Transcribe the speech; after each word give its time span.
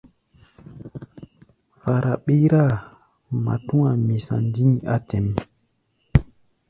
Fara 1.81 2.13
ɓíráa, 2.25 2.73
matúa 3.45 3.91
misa 4.05 4.35
ndîŋ 4.45 4.71
á 4.93 4.95
tɛ̌ʼm. 5.07 5.25